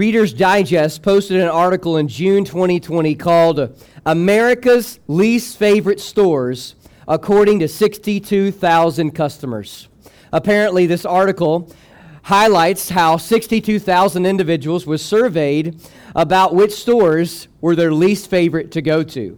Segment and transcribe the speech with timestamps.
[0.00, 6.76] Reader's Digest posted an article in June 2020 called America's Least Favorite Stores
[7.08, 9.88] According to 62,000 Customers.
[10.32, 11.74] Apparently, this article
[12.22, 15.80] highlights how 62,000 individuals were surveyed
[16.14, 19.36] about which stores were their least favorite to go to.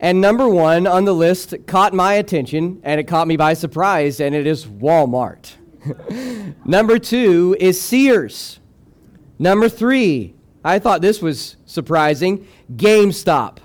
[0.00, 4.20] And number one on the list caught my attention, and it caught me by surprise,
[4.20, 5.52] and it is Walmart.
[6.66, 8.60] number two is Sears.
[9.38, 13.58] Number three, I thought this was surprising GameStop.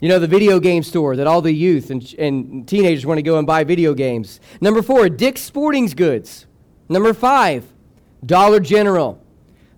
[0.00, 3.22] You know, the video game store that all the youth and, and teenagers want to
[3.22, 4.38] go and buy video games.
[4.60, 6.46] Number four, Dick's Sporting Goods.
[6.88, 7.66] Number five,
[8.24, 9.20] Dollar General.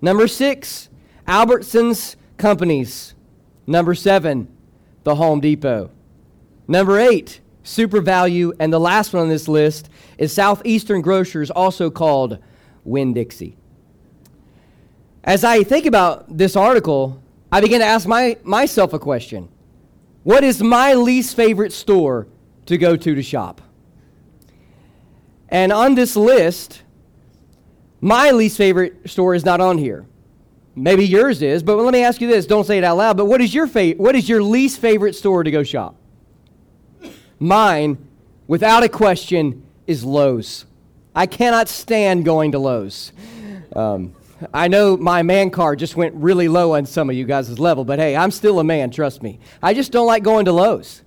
[0.03, 0.91] Number six,
[1.27, 3.15] Albertsons Companies.
[3.67, 4.49] Number seven,
[5.05, 5.91] the Home Depot.
[6.69, 8.53] Number eight, SuperValu.
[8.61, 9.89] And the last one on this list
[10.19, 12.39] is Southeastern Grocers, also called
[12.85, 13.57] Winn Dixie.
[15.23, 19.49] As I think about this article, I begin to ask my, myself a question
[20.23, 22.27] What is my least favorite store
[22.67, 23.61] to go to to shop?
[25.49, 26.83] And on this list,
[28.01, 30.07] my least favorite store is not on here.
[30.77, 32.47] Maybe yours is, but let me ask you this.
[32.47, 35.15] Don't say it out loud, but what is your, fa- what is your least favorite
[35.15, 35.97] store to go shop?
[37.41, 37.99] Mine,
[38.47, 40.67] without a question, is Lowe's.
[41.15, 43.13] I cannot stand going to Lowe's.
[43.75, 44.15] Um,
[44.55, 47.85] I know my man card just went really low on some of you guys' level,
[47.85, 49.39] but hey, I'm still a man, trust me.
[49.63, 51.03] I just don't like going to Lowe's.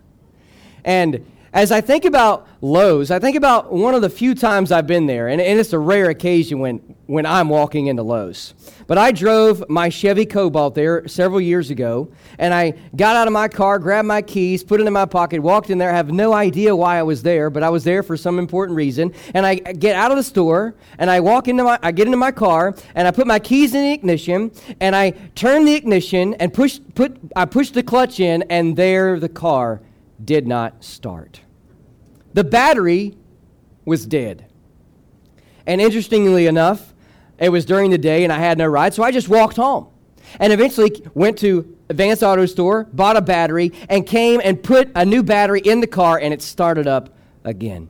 [0.85, 4.87] And as I think about Lowe's, I think about one of the few times I've
[4.87, 8.55] been there, and, and, it's a rare occasion when, when I'm walking into Lowe's.
[8.87, 13.33] But I drove my Chevy Cobalt there several years ago, and I got out of
[13.33, 15.91] my car, grabbed my keys, put it in my pocket, walked in there.
[15.91, 18.75] I have no idea why I was there, but I was there for some important
[18.75, 19.13] reason.
[19.35, 22.17] And I get out of the store, and I walk into my, I get into
[22.17, 26.33] my car, and I put my keys in the ignition, and I turn the ignition
[26.35, 29.81] and push, put, I push the clutch in, and there the car
[30.23, 31.41] did not start.
[32.33, 33.15] The battery
[33.85, 34.45] was dead.
[35.65, 36.93] And interestingly enough,
[37.37, 39.87] it was during the day and I had no ride, so I just walked home.
[40.39, 45.05] And eventually went to Advanced Auto Store, bought a battery, and came and put a
[45.05, 47.89] new battery in the car, and it started up again.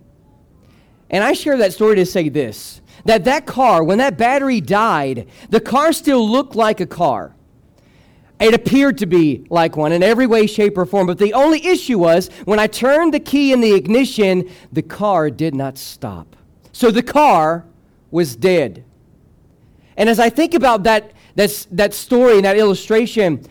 [1.09, 5.27] And I share that story to say this that that car, when that battery died,
[5.49, 7.35] the car still looked like a car.
[8.43, 11.07] It appeared to be like one in every way, shape, or form.
[11.07, 15.29] But the only issue was when I turned the key in the ignition, the car
[15.29, 16.35] did not stop.
[16.73, 17.63] So the car
[18.11, 18.83] was dead.
[19.95, 23.45] And as I think about that, that, that story and that illustration,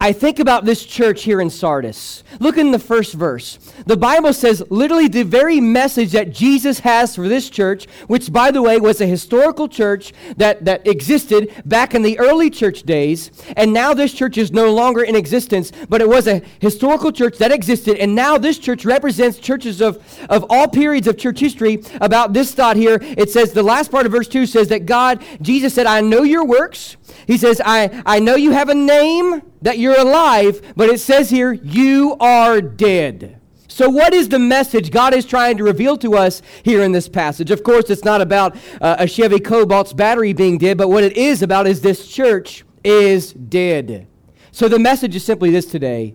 [0.00, 2.24] I think about this church here in Sardis.
[2.38, 3.58] Look in the first verse.
[3.86, 8.50] The Bible says literally the very message that Jesus has for this church, which, by
[8.50, 13.30] the way, was a historical church that, that existed back in the early church days.
[13.56, 17.38] And now this church is no longer in existence, but it was a historical church
[17.38, 17.96] that existed.
[17.96, 21.82] And now this church represents churches of, of all periods of church history.
[22.02, 25.24] About this thought here, it says the last part of verse 2 says that God,
[25.40, 26.96] Jesus said, I know your works.
[27.26, 31.30] He says, I, I know you have a name that you're alive, but it says
[31.30, 33.40] here, you are dead.
[33.66, 37.08] So, what is the message God is trying to reveal to us here in this
[37.08, 37.50] passage?
[37.50, 41.16] Of course, it's not about uh, a Chevy Cobalt's battery being dead, but what it
[41.16, 44.06] is about is this church is dead.
[44.52, 46.14] So, the message is simply this today.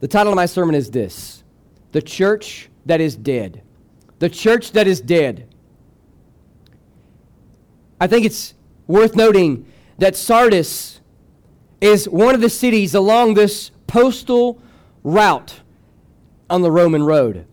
[0.00, 1.44] The title of my sermon is this
[1.92, 3.62] The Church That Is Dead.
[4.18, 5.48] The Church That Is Dead.
[8.00, 8.54] I think it's
[8.88, 10.95] worth noting that Sardis
[11.80, 14.60] is one of the cities along this postal
[15.02, 15.60] route
[16.48, 17.46] on the Roman road.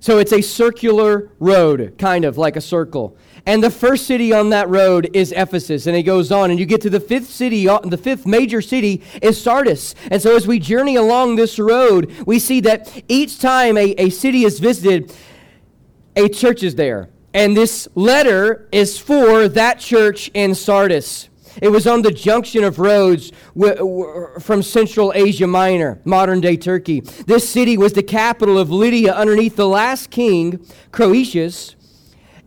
[0.00, 3.16] So it's a circular road, kind of like a circle.
[3.46, 5.86] And the first city on that road is Ephesus.
[5.86, 8.60] And it goes on, and you get to the fifth city, uh, the fifth major
[8.60, 9.94] city is Sardis.
[10.10, 14.10] And so as we journey along this road, we see that each time a, a
[14.10, 15.14] city is visited,
[16.16, 17.08] a church is there.
[17.32, 21.28] And this letter is for that church in Sardis.
[21.60, 23.32] It was on the junction of roads
[24.40, 27.00] from Central Asia Minor, modern day Turkey.
[27.00, 31.76] This city was the capital of Lydia underneath the last king, Croesus,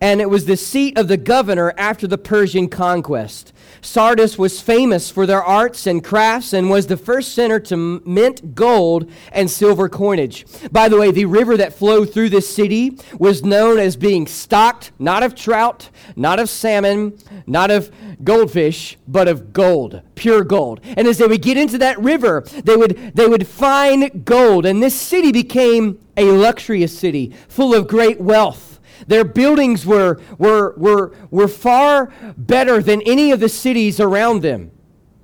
[0.05, 3.51] and it was the seat of the governor after the Persian conquest.
[3.81, 7.75] Sardis was famous for their arts and crafts and was the first center to
[8.05, 10.45] mint gold and silver coinage.
[10.71, 14.91] By the way, the river that flowed through this city was known as being stocked
[14.99, 17.17] not of trout, not of salmon,
[17.47, 17.89] not of
[18.23, 20.81] goldfish, but of gold, pure gold.
[20.83, 24.67] And as they would get into that river, they would, they would find gold.
[24.67, 28.74] And this city became a luxurious city full of great wealth
[29.07, 34.71] their buildings were, were, were, were far better than any of the cities around them.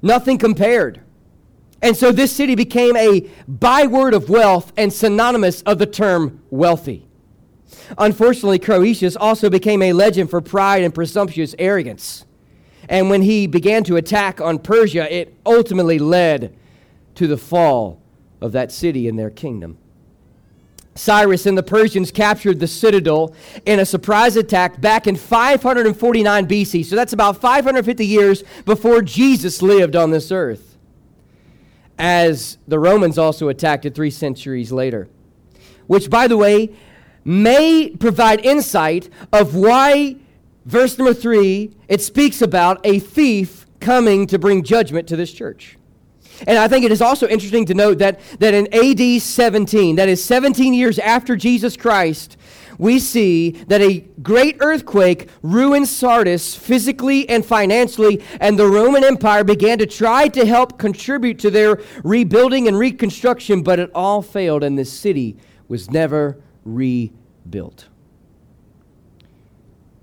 [0.01, 1.01] Nothing compared.
[1.81, 7.07] And so this city became a byword of wealth and synonymous of the term wealthy.
[7.97, 12.25] Unfortunately, Croesus also became a legend for pride and presumptuous arrogance.
[12.87, 16.55] And when he began to attack on Persia, it ultimately led
[17.15, 18.01] to the fall
[18.41, 19.77] of that city and their kingdom.
[21.01, 23.33] Cyrus and the Persians captured the citadel
[23.65, 26.85] in a surprise attack back in 549 BC.
[26.85, 30.77] So that's about 550 years before Jesus lived on this earth.
[31.97, 35.09] As the Romans also attacked it three centuries later.
[35.87, 36.71] Which, by the way,
[37.25, 40.17] may provide insight of why
[40.65, 45.79] verse number three it speaks about a thief coming to bring judgment to this church.
[46.47, 50.09] And I think it is also interesting to note that, that in AD 17, that
[50.09, 52.37] is 17 years after Jesus Christ,
[52.77, 59.43] we see that a great earthquake ruined Sardis physically and financially, and the Roman Empire
[59.43, 64.63] began to try to help contribute to their rebuilding and reconstruction, but it all failed,
[64.63, 67.87] and the city was never rebuilt.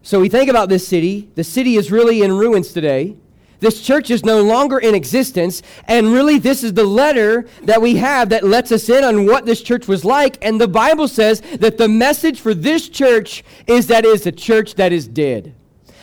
[0.02, 1.28] So we think about this city.
[1.34, 3.16] The city is really in ruins today.
[3.60, 5.62] This church is no longer in existence.
[5.86, 9.46] And really, this is the letter that we have that lets us in on what
[9.46, 10.38] this church was like.
[10.42, 14.32] And the Bible says that the message for this church is that it is a
[14.32, 15.54] church that is dead.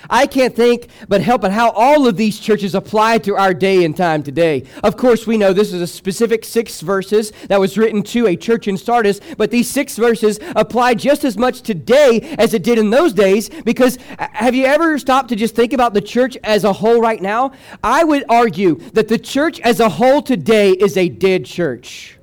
[0.10, 3.86] I can't think but help at how all of these churches apply to our day
[3.86, 4.64] and time today.
[4.84, 8.36] Of course, we know this is a specific six verses that was written to a
[8.36, 12.78] church in Sardis, but these six verses apply just as much today as it did
[12.78, 16.38] in those days because uh, have you ever stopped to just think about the church
[16.44, 17.52] as a whole right now?
[17.84, 22.15] I would argue that the church as a whole today is a dead church.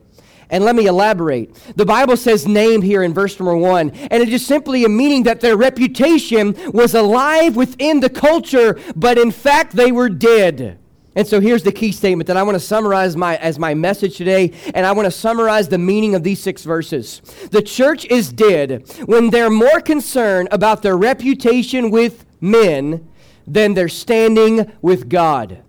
[0.52, 1.54] And let me elaborate.
[1.76, 5.22] The Bible says name here in verse number one, and it is simply a meaning
[5.22, 10.78] that their reputation was alive within the culture, but in fact they were dead.
[11.16, 14.16] And so here's the key statement that I want to summarize my, as my message
[14.16, 17.20] today, and I want to summarize the meaning of these six verses.
[17.50, 23.08] The church is dead when they're more concerned about their reputation with men
[23.46, 25.62] than their standing with God.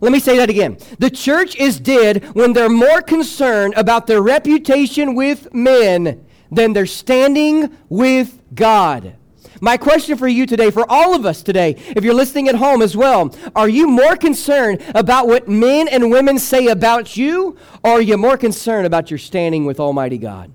[0.00, 0.78] Let me say that again.
[0.98, 6.86] The church is dead when they're more concerned about their reputation with men than their
[6.86, 9.14] standing with God.
[9.60, 12.80] My question for you today, for all of us today, if you're listening at home
[12.80, 17.92] as well, are you more concerned about what men and women say about you, or
[17.92, 20.52] are you more concerned about your standing with Almighty God?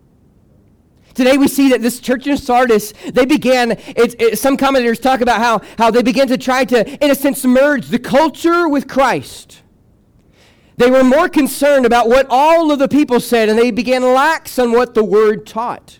[1.13, 5.21] Today we see that this church in Sardis, they began, it, it, some commentators talk
[5.21, 8.87] about how, how they began to try to, in a sense, merge the culture with
[8.87, 9.61] Christ.
[10.77, 14.57] They were more concerned about what all of the people said, and they began lax
[14.57, 15.99] on what the word taught.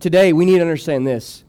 [0.00, 1.44] Today we need to understand this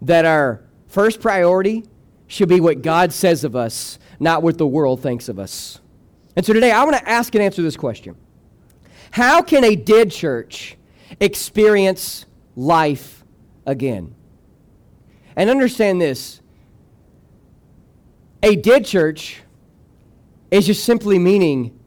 [0.00, 1.84] that our first priority
[2.28, 5.80] should be what God says of us, not what the world thinks of us.
[6.36, 8.14] And so today I want to ask and answer this question
[9.10, 10.77] How can a dead church
[11.20, 13.24] experience life
[13.66, 14.14] again.
[15.36, 16.40] And understand this
[18.42, 19.42] a dead church
[20.50, 21.78] is just simply meaning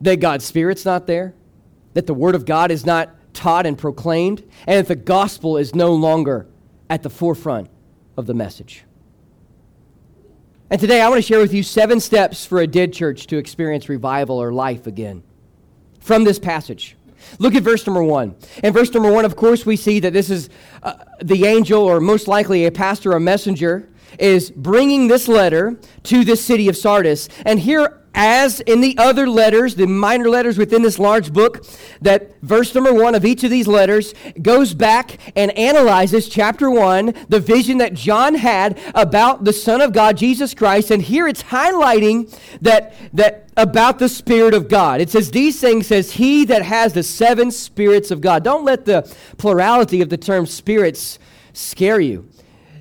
[0.00, 1.34] that God's Spirit's not there,
[1.94, 5.74] that the Word of God is not taught and proclaimed, and that the gospel is
[5.74, 6.46] no longer
[6.88, 7.68] at the forefront
[8.16, 8.84] of the message.
[10.70, 13.36] And today I want to share with you seven steps for a dead church to
[13.36, 15.22] experience revival or life again
[16.00, 16.96] from this passage.
[17.38, 18.34] Look at verse number one.
[18.62, 20.48] In verse number one, of course, we see that this is
[20.82, 26.24] uh, the angel, or most likely a pastor or messenger, is bringing this letter to
[26.24, 27.28] the city of Sardis.
[27.44, 31.66] And here as in the other letters, the minor letters within this large book,
[32.00, 37.12] that verse number one of each of these letters goes back and analyzes chapter one,
[37.28, 40.90] the vision that John had about the Son of God, Jesus Christ.
[40.90, 45.02] And here it's highlighting that, that about the Spirit of God.
[45.02, 48.42] It says, These things says, He that has the seven spirits of God.
[48.42, 51.18] Don't let the plurality of the term spirits
[51.52, 52.30] scare you.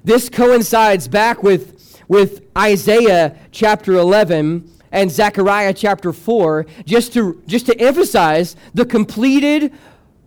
[0.06, 7.66] This coincides back with, with Isaiah chapter 11 and Zechariah chapter 4 just to, just
[7.66, 9.74] to emphasize the completed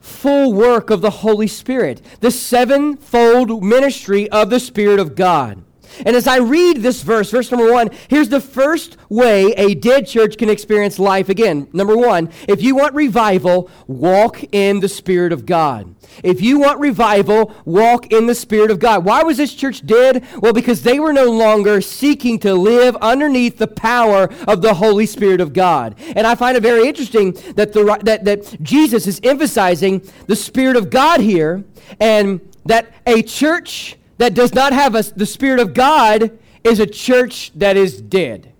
[0.00, 5.62] full work of the Holy Spirit, the sevenfold ministry of the Spirit of God.
[6.04, 10.06] And as I read this verse, verse number one, here's the first way a dead
[10.06, 11.68] church can experience life again.
[11.72, 15.94] Number one, if you want revival, walk in the Spirit of God.
[16.22, 19.04] If you want revival, walk in the Spirit of God.
[19.04, 20.24] Why was this church dead?
[20.38, 25.06] Well, because they were no longer seeking to live underneath the power of the Holy
[25.06, 25.96] Spirit of God.
[26.16, 30.76] And I find it very interesting that, the, that, that Jesus is emphasizing the Spirit
[30.76, 31.64] of God here
[32.00, 36.86] and that a church that does not have a, the Spirit of God is a
[36.86, 38.52] church that is dead.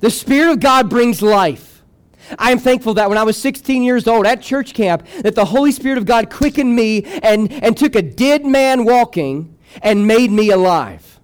[0.00, 1.82] The Spirit of God brings life.
[2.38, 5.44] I am thankful that when I was 16 years old at church camp, that the
[5.44, 10.30] Holy Spirit of God quickened me and, and took a dead man walking and made
[10.30, 11.20] me alive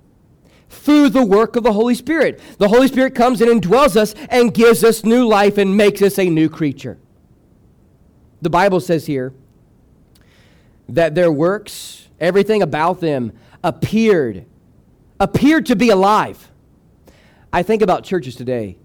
[0.68, 2.40] through the work of the Holy Spirit.
[2.58, 6.00] The Holy Spirit comes in and dwells us and gives us new life and makes
[6.02, 6.98] us a new creature.
[8.40, 9.34] The Bible says here
[10.88, 14.46] that their works, everything about them, appeared,
[15.20, 16.50] appeared to be alive.
[17.52, 18.76] I think about churches today.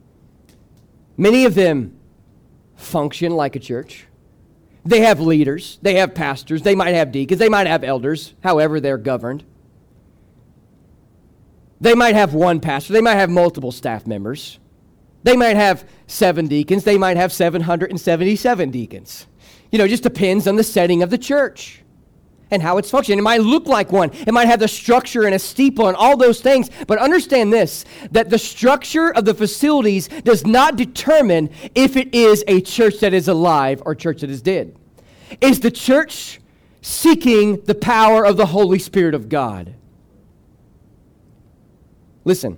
[1.18, 1.98] Many of them
[2.76, 4.06] function like a church.
[4.86, 8.80] They have leaders, they have pastors, they might have deacons, they might have elders, however
[8.80, 9.46] they're governed.
[11.80, 14.60] They might have one pastor, they might have multiple staff members.
[15.24, 19.28] They might have seven deacons, they might have 777 deacons.
[19.72, 21.83] You know, it just depends on the setting of the church
[22.54, 23.20] and how it's functioning.
[23.20, 26.16] It might look like one, it might have the structure and a steeple and all
[26.16, 26.70] those things.
[26.88, 32.44] But understand this that the structure of the facilities does not determine if it is
[32.48, 34.76] a church that is alive or church that is dead.
[35.42, 36.40] Is the church
[36.82, 39.74] seeking the power of the Holy Spirit of God?
[42.24, 42.58] Listen,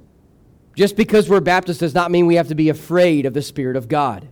[0.75, 3.77] just because we're Baptists does not mean we have to be afraid of the Spirit
[3.77, 4.27] of God.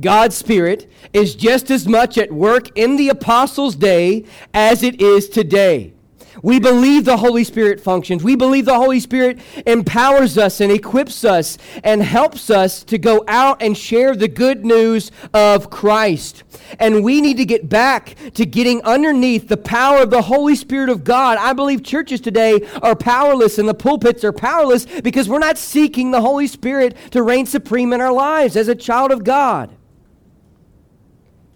[0.00, 4.24] God's Spirit is just as much at work in the apostles' day
[4.54, 5.94] as it is today.
[6.42, 8.22] We believe the Holy Spirit functions.
[8.22, 13.24] We believe the Holy Spirit empowers us and equips us and helps us to go
[13.26, 16.44] out and share the good news of Christ.
[16.78, 20.90] And we need to get back to getting underneath the power of the Holy Spirit
[20.90, 21.38] of God.
[21.38, 26.10] I believe churches today are powerless and the pulpits are powerless because we're not seeking
[26.10, 29.74] the Holy Spirit to reign supreme in our lives as a child of God.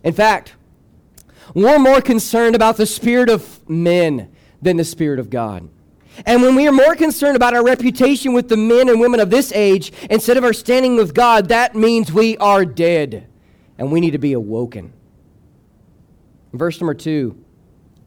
[0.04, 0.54] In fact,
[1.54, 4.30] we're more concerned about the spirit of men
[4.60, 5.68] than the spirit of God.
[6.26, 9.30] And when we are more concerned about our reputation with the men and women of
[9.30, 13.26] this age instead of our standing with God, that means we are dead
[13.78, 14.92] and we need to be awoken.
[16.52, 17.42] Verse number two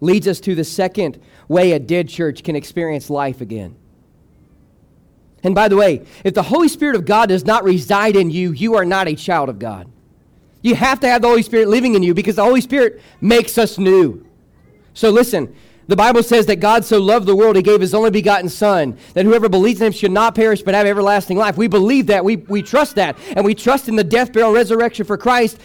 [0.01, 3.75] leads us to the second way a dead church can experience life again.
[5.43, 8.51] And by the way, if the Holy Spirit of God does not reside in you,
[8.51, 9.91] you are not a child of God.
[10.65, 13.59] You have to have the Holy Spirit living in you because the Holy Spirit makes
[13.59, 14.25] us new.
[14.95, 15.55] So listen,
[15.87, 18.97] the Bible says that God so loved the world, he gave his only begotten Son,
[19.13, 21.55] that whoever believes in him should not perish but have everlasting life.
[21.55, 22.25] We believe that.
[22.25, 23.15] We, we trust that.
[23.35, 25.59] And we trust in the death, burial, resurrection for Christ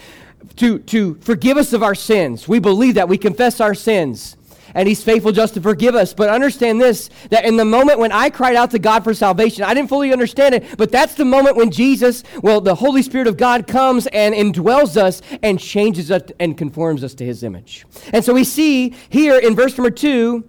[0.56, 2.46] to, to forgive us of our sins.
[2.46, 3.08] We believe that.
[3.08, 4.36] We confess our sins
[4.74, 6.14] and he's faithful just to forgive us.
[6.14, 9.64] But understand this that in the moment when I cried out to God for salvation,
[9.64, 13.26] I didn't fully understand it, but that's the moment when Jesus, well, the Holy Spirit
[13.26, 17.86] of God comes and indwells us and changes us and conforms us to his image.
[18.12, 20.48] And so we see here in verse number two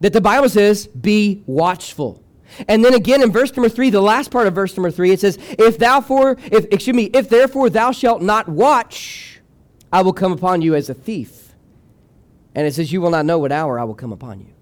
[0.00, 2.22] that the Bible says, be watchful.
[2.68, 5.20] And then again in verse number three, the last part of verse number three, it
[5.20, 9.40] says, If thou for if excuse me, if therefore thou shalt not watch,
[9.92, 11.39] I will come upon you as a thief
[12.54, 14.52] and it says, You will not know what hour I will come upon you.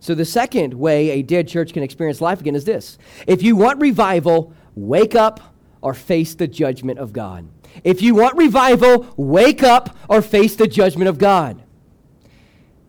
[0.00, 3.56] So, the second way a dead church can experience life again is this if you
[3.56, 5.40] want revival, wake up
[5.80, 7.48] or face the judgment of God.
[7.84, 11.62] If you want revival, wake up or face the judgment of God.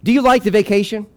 [0.04, 1.08] Do you like the vacation?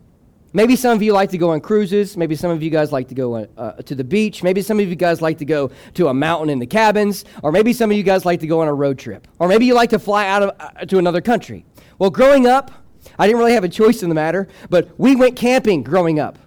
[0.57, 2.17] Maybe some of you like to go on cruises.
[2.17, 4.43] Maybe some of you guys like to go uh, to the beach.
[4.43, 7.27] Maybe some of you guys like to go to a mountain in the cabins.
[7.43, 9.29] Or maybe some of you guys like to go on a road trip.
[9.39, 11.67] Or maybe you like to fly out of, uh, to another country.
[11.99, 12.71] Well, growing up,
[13.19, 16.39] I didn't really have a choice in the matter, but we went camping growing up.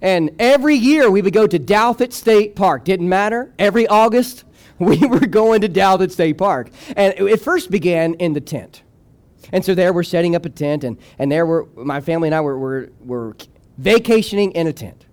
[0.00, 2.84] And every year we would go to Douthat State Park.
[2.84, 3.52] Didn't matter.
[3.58, 4.44] Every August
[4.78, 6.70] we were going to Douthat State Park.
[6.94, 8.82] And it first began in the tent.
[9.52, 12.34] And so there we're setting up a tent, and, and there were my family and
[12.34, 13.36] I were, were, were
[13.78, 15.06] vacationing in a tent.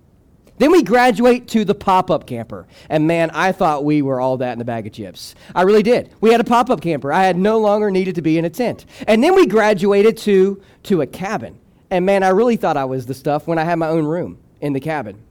[0.59, 2.65] Then we graduate to the pop up camper.
[2.89, 5.35] And man, I thought we were all that in a bag of chips.
[5.53, 6.13] I really did.
[6.19, 7.13] We had a pop up camper.
[7.13, 8.85] I had no longer needed to be in a tent.
[9.07, 11.59] And then we graduated to, to a cabin.
[11.91, 14.39] And man, I really thought I was the stuff when I had my own room
[14.59, 15.21] in the cabin.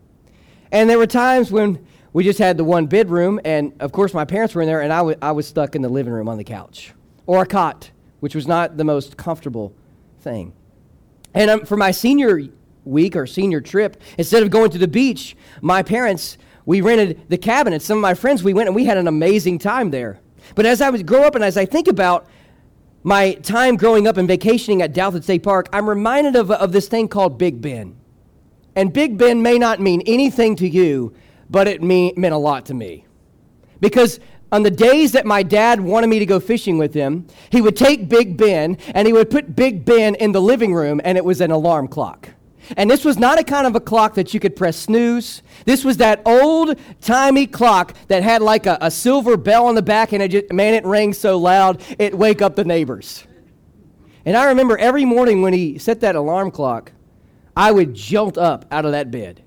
[0.70, 4.24] And there were times when we just had the one bedroom, and of course, my
[4.24, 6.38] parents were in there, and I, w- I was stuck in the living room on
[6.38, 6.94] the couch
[7.26, 9.74] or a cot, which was not the most comfortable
[10.20, 10.52] thing.
[11.34, 12.40] And um, for my senior
[12.84, 17.38] week or senior trip, instead of going to the beach, my parents, we rented the
[17.38, 20.20] cabin, and some of my friends, we went and we had an amazing time there.
[20.54, 22.26] But as I was grow up and as I think about
[23.02, 26.88] my time growing up and vacationing at Douthat State Park, I'm reminded of, of this
[26.88, 27.96] thing called Big Ben.
[28.74, 31.14] And Big Ben may not mean anything to you,
[31.48, 33.06] but it mean, meant a lot to me.
[33.80, 34.20] Because
[34.52, 37.76] on the days that my dad wanted me to go fishing with him, he would
[37.76, 41.24] take Big Ben and he would put Big Ben in the living room, and it
[41.24, 42.30] was an alarm clock.
[42.76, 45.42] And this was not a kind of a clock that you could press snooze.
[45.66, 49.82] This was that old timey clock that had like a, a silver bell on the
[49.82, 53.24] back, and it just, man, it rang so loud it wake up the neighbors.
[54.24, 56.92] And I remember every morning when he set that alarm clock,
[57.56, 59.42] I would jolt up out of that bed,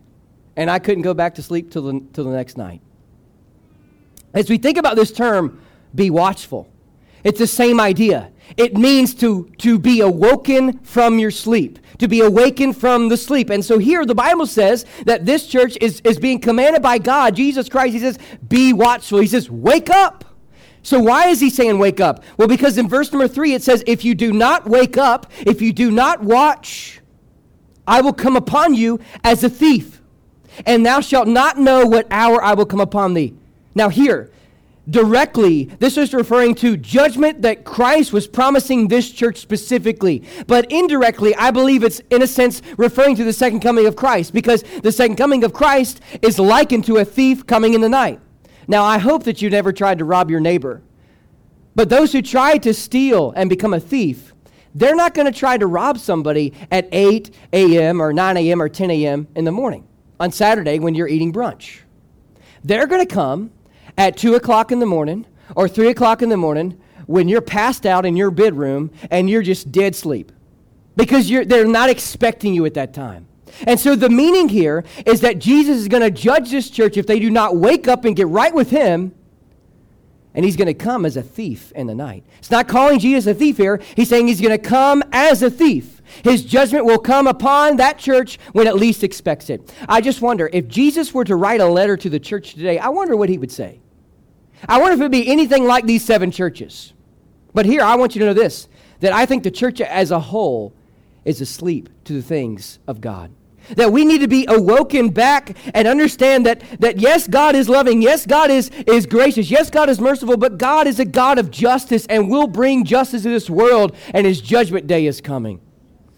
[0.55, 2.81] and I couldn't go back to sleep till the, till the next night.
[4.33, 5.61] As we think about this term,
[5.93, 6.67] be watchful,
[7.23, 8.31] it's the same idea.
[8.57, 13.49] It means to, to be awoken from your sleep, to be awakened from the sleep.
[13.49, 17.35] And so here the Bible says that this church is, is being commanded by God,
[17.35, 17.93] Jesus Christ.
[17.93, 18.17] He says,
[18.47, 19.19] be watchful.
[19.19, 20.25] He says, wake up.
[20.81, 22.23] So why is he saying wake up?
[22.37, 25.61] Well, because in verse number three it says, if you do not wake up, if
[25.61, 27.01] you do not watch,
[27.85, 30.01] I will come upon you as a thief,
[30.65, 33.35] and thou shalt not know what hour I will come upon thee.
[33.75, 34.31] Now, here,
[34.89, 40.23] directly, this is referring to judgment that Christ was promising this church specifically.
[40.47, 44.33] But indirectly, I believe it's, in a sense, referring to the second coming of Christ,
[44.33, 48.19] because the second coming of Christ is likened to a thief coming in the night.
[48.67, 50.81] Now, I hope that you never tried to rob your neighbor.
[51.75, 54.33] But those who try to steal and become a thief,
[54.75, 58.01] they're not going to try to rob somebody at 8 a.m.
[58.01, 58.61] or 9 a.m.
[58.61, 59.27] or 10 a.m.
[59.35, 59.87] in the morning
[60.19, 61.79] on Saturday when you're eating brunch.
[62.63, 63.51] They're going to come
[63.99, 67.85] at 2 o'clock in the morning or 3 o'clock in the morning when you're passed
[67.85, 70.31] out in your bedroom and you're just dead sleep
[70.95, 73.27] because they're not expecting you at that time.
[73.67, 77.07] And so the meaning here is that Jesus is going to judge this church if
[77.07, 79.13] they do not wake up and get right with Him.
[80.35, 82.23] And he's going to come as a thief in the night.
[82.37, 83.81] It's not calling Jesus a thief here.
[83.95, 86.01] He's saying he's going to come as a thief.
[86.23, 89.73] His judgment will come upon that church when it least expects it.
[89.89, 92.89] I just wonder if Jesus were to write a letter to the church today, I
[92.89, 93.81] wonder what he would say.
[94.67, 96.93] I wonder if it would be anything like these seven churches.
[97.53, 98.67] But here, I want you to know this
[98.99, 100.73] that I think the church as a whole
[101.23, 103.31] is asleep to the things of God.
[103.75, 108.01] That we need to be awoken back and understand that, that yes, God is loving.
[108.01, 109.51] Yes, God is, is gracious.
[109.51, 110.37] Yes, God is merciful.
[110.37, 114.25] But God is a God of justice and will bring justice to this world, and
[114.25, 115.61] his judgment day is coming.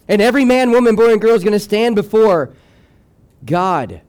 [0.07, 2.53] And every man, woman, boy, and girl is going to stand before
[3.45, 4.01] God.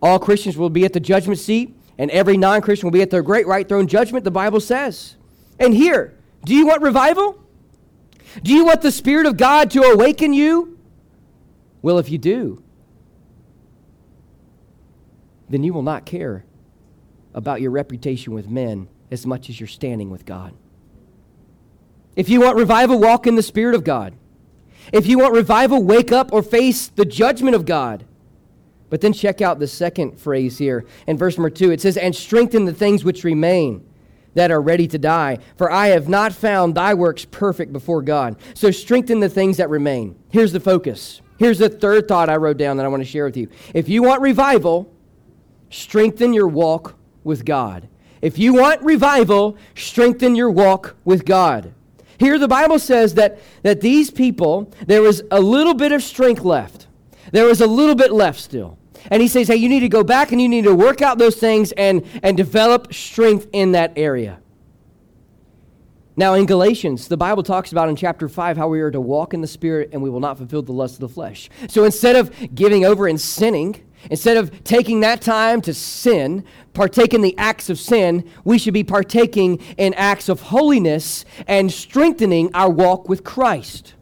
[0.00, 3.10] All Christians will be at the judgment seat and every non Christian will be at
[3.10, 5.16] their great white throne judgment, the Bible says.
[5.58, 7.42] And here, do you want revival?
[8.42, 10.78] Do you want the Spirit of God to awaken you?
[11.80, 12.62] Well, if you do,
[15.48, 16.44] then you will not care
[17.32, 20.54] about your reputation with men as much as you're standing with God.
[22.16, 24.14] If you want revival, walk in the Spirit of God.
[24.92, 28.04] If you want revival, wake up or face the judgment of God.
[28.88, 31.70] But then check out the second phrase here in verse number two.
[31.70, 33.84] It says, And strengthen the things which remain
[34.34, 38.36] that are ready to die, for I have not found thy works perfect before God.
[38.54, 40.14] So strengthen the things that remain.
[40.30, 41.22] Here's the focus.
[41.38, 43.48] Here's the third thought I wrote down that I want to share with you.
[43.74, 44.92] If you want revival,
[45.70, 47.88] strengthen your walk with God.
[48.22, 51.72] If you want revival, strengthen your walk with God.
[52.18, 56.42] Here the Bible says that, that these people, there was a little bit of strength
[56.42, 56.85] left.
[57.32, 58.78] There was a little bit left still.
[59.10, 61.18] And he says, hey, you need to go back and you need to work out
[61.18, 64.40] those things and, and develop strength in that area.
[66.18, 69.34] Now, in Galatians, the Bible talks about in chapter 5 how we are to walk
[69.34, 71.50] in the Spirit and we will not fulfill the lust of the flesh.
[71.68, 77.12] So instead of giving over and sinning, instead of taking that time to sin, partake
[77.12, 82.50] in the acts of sin, we should be partaking in acts of holiness and strengthening
[82.54, 83.92] our walk with Christ.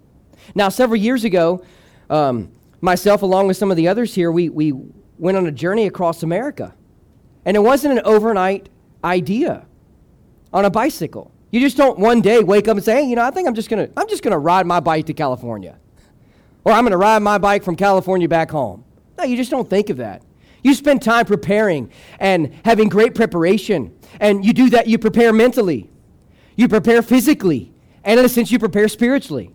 [0.55, 1.65] Now, several years ago,
[2.09, 2.53] um,
[2.85, 4.73] myself, along with some of the others here, we, we
[5.19, 6.75] went on a journey across America.
[7.45, 8.69] And it wasn't an overnight
[9.03, 9.67] idea
[10.53, 11.33] on a bicycle.
[11.51, 13.55] You just don't one day wake up and say, hey, you know, I think I'm
[13.55, 15.79] just going to I'm just going to ride my bike to California.
[16.65, 18.85] Or I'm going to ride my bike from California back home.
[19.19, 20.23] No, you just don't think of that.
[20.63, 23.95] You spend time preparing and having great preparation.
[24.19, 25.91] And you do that, you prepare mentally,
[26.57, 29.51] you prepare physically, and in a sense, you prepare spiritually.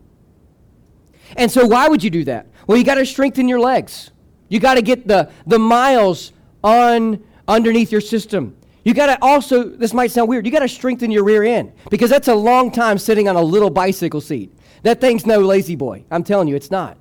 [1.35, 2.47] And so, why would you do that?
[2.69, 4.12] Well, you got to strengthen your legs.
[4.47, 8.55] You got to get the, the miles on underneath your system.
[8.84, 11.73] You got to also, this might sound weird, you got to strengthen your rear end
[11.89, 14.55] because that's a long time sitting on a little bicycle seat.
[14.84, 16.05] That thing's no La-Z-Boy.
[16.12, 16.99] I'm telling you, it's not.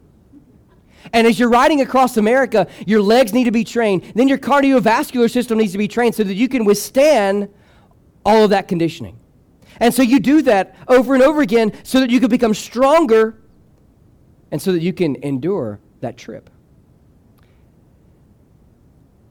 [1.13, 4.11] And as you're riding across America, your legs need to be trained.
[4.15, 7.51] Then your cardiovascular system needs to be trained so that you can withstand
[8.25, 9.21] all of that conditioning.
[9.81, 13.37] And so you do that over and over again so that you can become stronger
[14.51, 16.51] and so that you can endure that trip.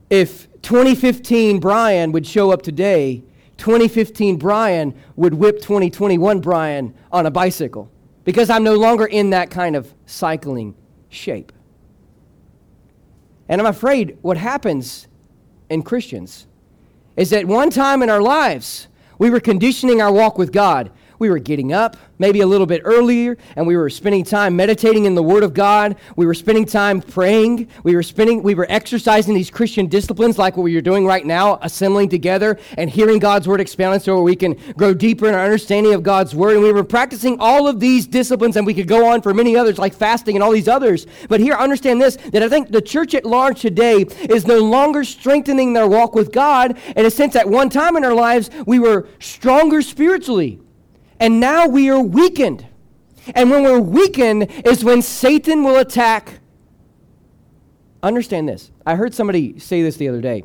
[0.10, 3.24] If 2015 Brian would show up today,
[3.58, 7.92] 2015 Brian would whip 2021 Brian on a bicycle
[8.24, 10.76] because I'm no longer in that kind of cycling
[11.10, 11.52] shape.
[13.50, 15.08] And I'm afraid what happens
[15.70, 16.48] in Christians
[17.16, 21.30] is that one time in our lives, we were conditioning our walk with God we
[21.30, 25.16] were getting up maybe a little bit earlier and we were spending time meditating in
[25.16, 25.96] the word of god.
[26.16, 27.70] We were spending time praying.
[27.84, 31.26] We were spending we were exercising these christian disciplines like what we are doing right
[31.26, 35.44] now assembling together and hearing god's word expounded so we can grow deeper in our
[35.44, 36.56] understanding of god's word.
[36.56, 39.56] And we were practicing all of these disciplines and we could go on for many
[39.56, 41.08] others like fasting and all these others.
[41.30, 45.04] But here understand this that i think the church at large today is no longer
[45.04, 46.78] strengthening their walk with god.
[46.96, 50.60] In a sense at one time in our lives we were stronger spiritually
[51.20, 52.66] and now we are weakened.
[53.36, 56.40] And when we're weakened is when Satan will attack.
[58.02, 58.72] Understand this.
[58.86, 60.44] I heard somebody say this the other day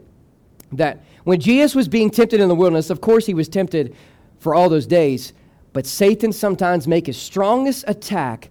[0.73, 3.95] that when Jesus was being tempted in the wilderness, of course he was tempted
[4.39, 5.33] for all those days,
[5.73, 8.51] but Satan sometimes make his strongest attack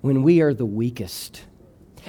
[0.00, 1.42] when we are the weakest.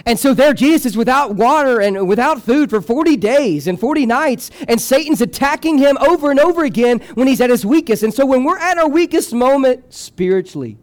[0.05, 4.05] And so there Jesus is without water and without food for 40 days and 40
[4.05, 8.03] nights, and Satan's attacking him over and over again when he's at his weakest.
[8.03, 10.77] And so when we're at our weakest moment spiritually,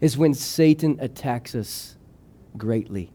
[0.00, 1.96] is when Satan attacks us
[2.56, 3.10] greatly.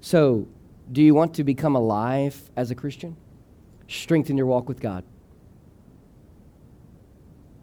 [0.00, 0.46] So,
[0.90, 3.16] do you want to become alive as a Christian?
[3.88, 5.04] Strengthen your walk with God.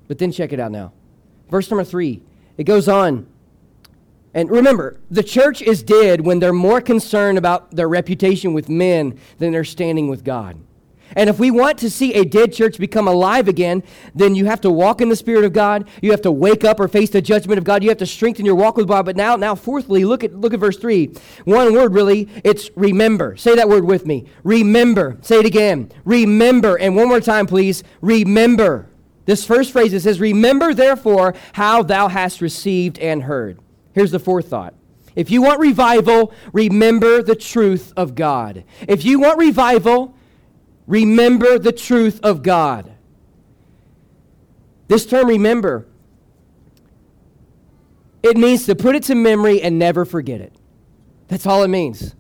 [0.08, 0.92] But then check it out now.
[1.50, 2.22] Verse number three,
[2.58, 3.28] it goes on
[4.34, 9.20] and remember, the church is dead when they're more concerned about their reputation with men
[9.38, 10.60] than their standing with God.
[11.16, 13.84] And if we want to see a dead church become alive again,
[14.16, 15.88] then you have to walk in the Spirit of God.
[16.02, 17.84] You have to wake up or face the judgment of God.
[17.84, 19.06] You have to strengthen your walk with God.
[19.06, 21.14] But now, now, fourthly, look at look at verse three.
[21.46, 23.36] One word really, it's remember.
[23.36, 24.26] Say that word with me.
[24.44, 25.18] Remember.
[25.22, 25.92] Say it again.
[26.04, 26.80] Remember.
[26.80, 27.84] And one more time, please.
[28.02, 28.90] Remember.
[29.26, 33.60] This first phrase it says, Remember therefore how thou hast received and heard.
[33.94, 34.74] Here's the fourth thought.
[35.16, 38.64] If you want revival, remember the truth of God.
[38.88, 40.16] If you want revival,
[40.88, 42.92] remember the truth of God.
[44.88, 45.88] This term, remember,
[48.24, 50.54] it means to put it to memory and never forget it.
[51.28, 52.16] That's all it means.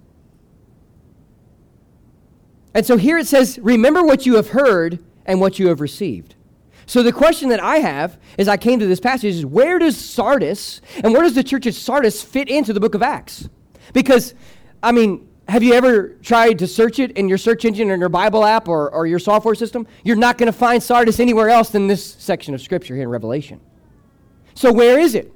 [2.74, 6.36] And so here it says, remember what you have heard and what you have received.
[6.86, 9.98] So the question that I have as I came to this passage is where does
[9.98, 13.50] Sardis and where does the church of Sardis fit into the book of Acts?
[13.94, 14.34] Because,
[14.82, 18.10] I mean, have you ever tried to search it in your search engine or your
[18.10, 19.88] Bible app or, or your software system?
[20.04, 23.10] You're not going to find Sardis anywhere else than this section of Scripture here in
[23.10, 23.60] Revelation.
[24.56, 25.34] So where is it?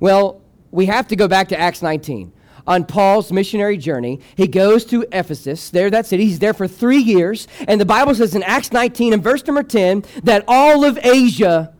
[0.00, 2.32] Well, we have to go back to Acts 19
[2.66, 4.20] on Paul's missionary journey.
[4.36, 6.24] He goes to Ephesus, there that city.
[6.24, 7.48] He's there for three years.
[7.66, 11.74] And the Bible says in Acts 19 and verse number 10 that all of Asia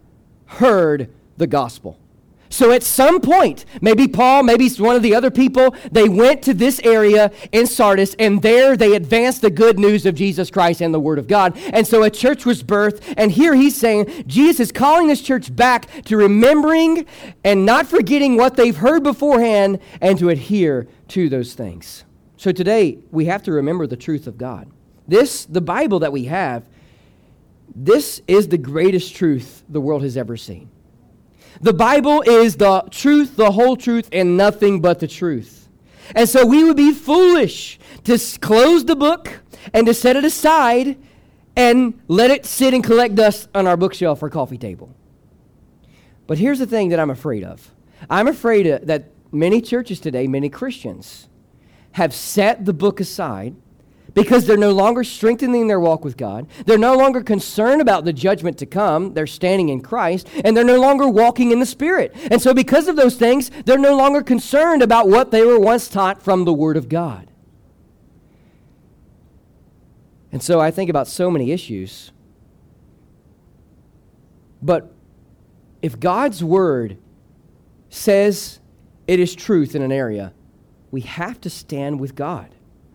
[0.46, 1.98] heard the gospel.
[2.52, 6.52] So at some point, maybe Paul, maybe one of the other people, they went to
[6.52, 10.92] this area in Sardis and there they advanced the good news of Jesus Christ and
[10.92, 11.56] the Word of God.
[11.72, 13.14] And so a church was birthed.
[13.16, 17.06] And here he's saying Jesus is calling this church back to remembering
[17.42, 22.04] and not forgetting what they've heard beforehand and to adhere to those things.
[22.36, 24.70] So today we have to remember the truth of God.
[25.08, 26.64] This, the Bible that we have,
[27.74, 30.68] this is the greatest truth the world has ever seen.
[31.60, 35.68] The Bible is the truth, the whole truth, and nothing but the truth.
[36.14, 39.40] And so we would be foolish to close the book
[39.72, 40.98] and to set it aside
[41.56, 44.94] and let it sit and collect dust on our bookshelf or coffee table.
[46.26, 47.70] But here's the thing that I'm afraid of
[48.08, 51.28] I'm afraid uh, that many churches today, many Christians,
[51.92, 53.54] have set the book aside
[54.14, 56.46] because they're no longer strengthening their walk with God.
[56.66, 59.14] They're no longer concerned about the judgment to come.
[59.14, 62.14] They're standing in Christ, and they're no longer walking in the Spirit.
[62.30, 65.88] And so, because of those things, they're no longer concerned about what they were once
[65.88, 67.28] taught from the Word of God.
[70.30, 72.12] And so, I think about so many issues.
[74.60, 74.92] But
[75.80, 76.98] if God's Word
[77.88, 78.60] says
[79.06, 80.32] it is truth in an area,
[80.90, 82.54] we have to stand with God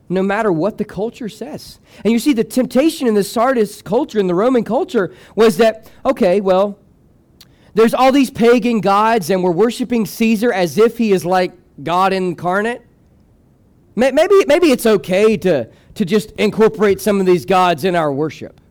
[0.09, 1.79] no matter what the culture says.
[2.03, 5.91] And you see, the temptation in the Sardis culture, in the Roman culture, was that,
[6.05, 6.79] okay, well,
[7.73, 12.13] there's all these pagan gods, and we're worshiping Caesar as if he is like God
[12.13, 12.81] incarnate.
[13.95, 18.61] Maybe, maybe it's okay to, to just incorporate some of these gods in our worship.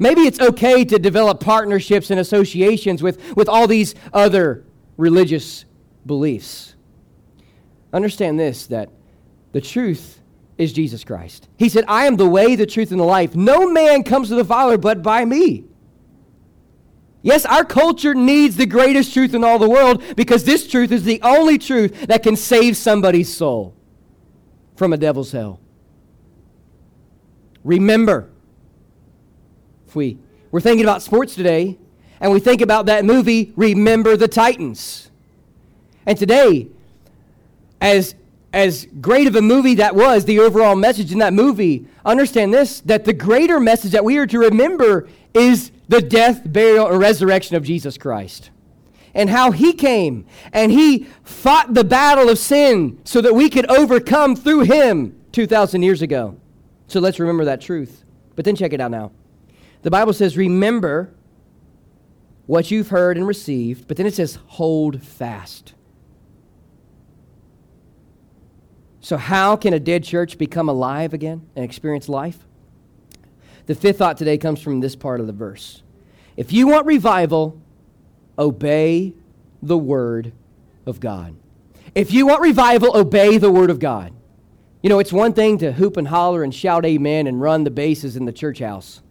[0.00, 4.64] Maybe it's okay to develop partnerships and associations with, with all these other
[4.96, 5.64] religious
[6.04, 6.74] beliefs.
[7.92, 8.90] Understand this that
[9.52, 10.20] the truth
[10.58, 11.48] is Jesus Christ.
[11.58, 13.34] He said, I am the way, the truth, and the life.
[13.34, 15.64] No man comes to the Father but by me.
[17.22, 21.02] Yes, our culture needs the greatest truth in all the world because this truth is
[21.02, 23.74] the only truth that can save somebody's soul
[24.76, 25.60] from a devil's hell.
[27.64, 28.30] Remember,
[29.88, 30.18] if we,
[30.52, 31.76] we're thinking about sports today
[32.20, 35.10] and we think about that movie, Remember the Titans.
[36.06, 36.68] And today,
[37.80, 38.14] as
[38.52, 42.80] as great of a movie that was, the overall message in that movie, understand this
[42.82, 47.56] that the greater message that we are to remember is the death, burial, and resurrection
[47.56, 48.50] of Jesus Christ.
[49.14, 53.70] And how he came and he fought the battle of sin so that we could
[53.70, 56.36] overcome through him 2,000 years ago.
[56.88, 58.04] So let's remember that truth.
[58.36, 59.12] But then check it out now.
[59.82, 61.14] The Bible says, Remember
[62.46, 65.74] what you've heard and received, but then it says, Hold fast.
[69.06, 72.44] So, how can a dead church become alive again and experience life?
[73.66, 75.84] The fifth thought today comes from this part of the verse.
[76.36, 77.62] If you want revival,
[78.36, 79.14] obey
[79.62, 80.32] the word
[80.86, 81.36] of God.
[81.94, 84.12] If you want revival, obey the word of God.
[84.82, 87.70] You know, it's one thing to hoop and holler and shout amen and run the
[87.70, 89.02] bases in the church house,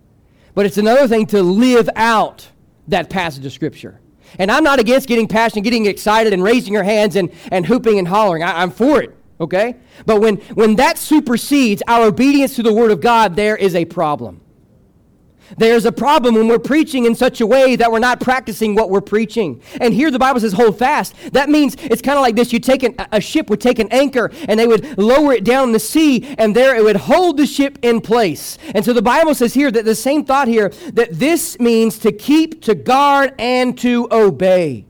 [0.53, 2.49] but it's another thing to live out
[2.89, 4.01] that passage of Scripture.
[4.39, 7.97] And I'm not against getting passionate, getting excited, and raising your hands and, and hooping
[7.97, 8.43] and hollering.
[8.43, 9.76] I, I'm for it okay?
[10.06, 13.86] But when, when that supersedes our obedience to the Word of God, there is a
[13.86, 14.41] problem.
[15.58, 18.89] There's a problem when we're preaching in such a way that we're not practicing what
[18.89, 19.62] we're preaching.
[19.80, 21.13] And here the Bible says, hold fast.
[21.34, 22.52] That means it's kind of like this.
[22.52, 25.71] You take an, a ship would take an anchor and they would lower it down
[25.71, 28.58] the sea and there it would hold the ship in place.
[28.74, 32.12] And so the Bible says here that the same thought here that this means to
[32.12, 34.86] keep, to guard, and to obey.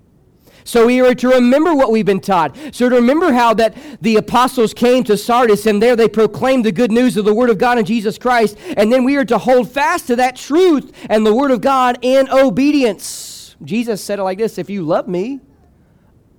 [0.65, 2.57] So we are to remember what we've been taught.
[2.73, 6.71] So to remember how that the apostles came to Sardis and there they proclaimed the
[6.71, 8.57] good news of the Word of God and Jesus Christ.
[8.75, 11.99] And then we are to hold fast to that truth and the Word of God
[12.01, 13.55] in obedience.
[13.63, 15.39] Jesus said it like this If you love me,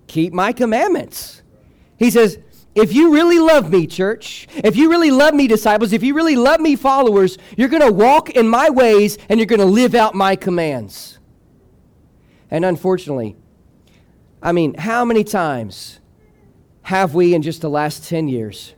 [0.08, 1.42] keep my commandments.
[1.96, 2.38] He says,
[2.74, 6.36] if you really love me, church, if you really love me, disciples, if you really
[6.36, 9.94] love me, followers, you're going to walk in my ways and you're going to live
[9.94, 11.18] out my commands.
[12.50, 13.34] And unfortunately,
[14.46, 15.98] I mean, how many times
[16.82, 18.74] have we in just the last 10 years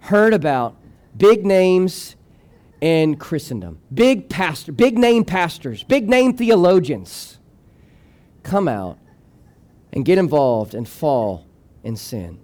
[0.00, 0.76] heard about
[1.16, 2.16] big names
[2.80, 3.78] in Christendom?
[3.94, 7.38] Big pastor, big name pastors, big name theologians
[8.42, 8.98] come out
[9.92, 11.46] and get involved and fall
[11.84, 12.40] in sin.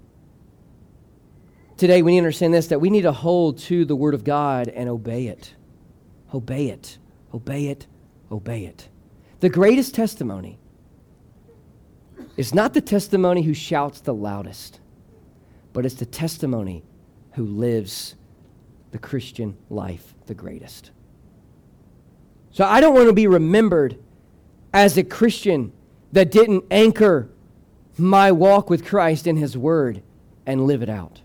[1.76, 4.22] Today, we need to understand this that we need to hold to the Word of
[4.22, 5.54] God and obey it.
[6.32, 6.98] Obey it.
[7.34, 7.88] Obey it.
[8.30, 8.88] Obey it.
[9.40, 10.60] The greatest testimony
[12.36, 14.80] it's not the testimony who shouts the loudest,
[15.72, 16.82] but it's the testimony
[17.32, 18.16] who lives
[18.90, 20.90] the Christian life the greatest.
[22.50, 23.98] So I don't want to be remembered
[24.72, 25.72] as a Christian
[26.12, 27.28] that didn't anchor
[27.96, 30.02] my walk with Christ in His Word
[30.46, 31.22] and live it out.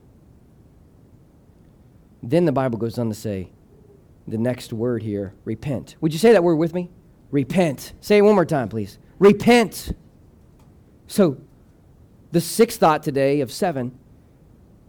[2.21, 3.49] Then the Bible goes on to say
[4.27, 5.95] the next word here repent.
[6.01, 6.89] Would you say that word with me?
[7.31, 7.93] Repent.
[8.01, 8.97] Say it one more time, please.
[9.17, 9.93] Repent.
[11.09, 11.37] So,
[12.31, 13.97] the sixth thought today of seven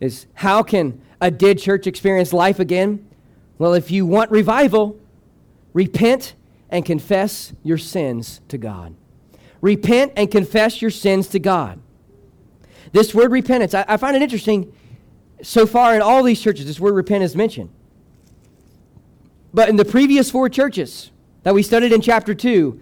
[0.01, 3.09] is how can a dead church experience life again?
[3.57, 5.01] Well, if you want revival,
[5.73, 6.35] repent
[6.69, 8.95] and confess your sins to God.
[9.63, 11.81] Repent and confess your sins to God.
[12.93, 14.75] This word repentance, I, I find it interesting.
[15.43, 17.71] So far in all these churches, this word repent is mentioned.
[19.55, 21.13] But in the previous four churches
[21.45, 22.79] that we studied in chapter 2,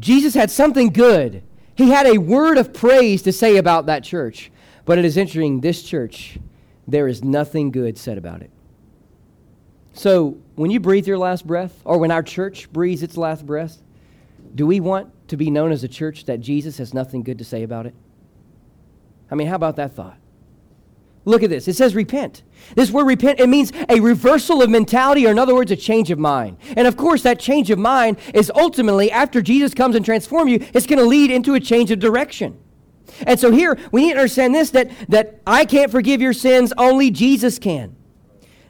[0.00, 1.44] Jesus had something good
[1.76, 4.50] he had a word of praise to say about that church.
[4.84, 6.38] But it is interesting, this church
[6.86, 8.50] there is nothing good said about it.
[9.94, 13.80] So, when you breathe your last breath, or when our church breathes its last breath,
[14.54, 17.44] do we want to be known as a church that Jesus has nothing good to
[17.44, 17.94] say about it?
[19.30, 20.18] I mean, how about that thought?
[21.24, 21.68] Look at this.
[21.68, 22.42] It says repent.
[22.74, 26.10] This word repent, it means a reversal of mentality, or in other words, a change
[26.10, 26.58] of mind.
[26.76, 30.66] And of course, that change of mind is ultimately, after Jesus comes and transforms you,
[30.74, 32.58] it's going to lead into a change of direction.
[33.26, 36.72] And so here, we need to understand this that, that I can't forgive your sins,
[36.76, 37.96] only Jesus can.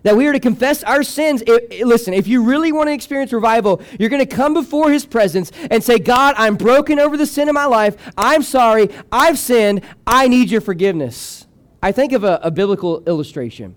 [0.02, 1.42] That we are to confess our sins.
[1.46, 4.92] It, it, listen, if you really want to experience revival, you're going to come before
[4.92, 7.96] His presence and say, God, I'm broken over the sin of my life.
[8.16, 8.90] I'm sorry.
[9.10, 9.80] I've sinned.
[10.06, 11.43] I need your forgiveness.
[11.84, 13.74] I think of a, a biblical illustration.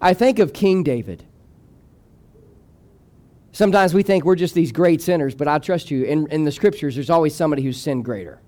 [0.00, 1.22] I think of King David.
[3.52, 6.04] Sometimes we think we're just these great sinners, but I trust you.
[6.04, 8.40] In, in the scriptures, there's always somebody who's sinned greater.